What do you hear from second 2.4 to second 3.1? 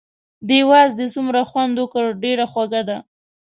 خوږه ده.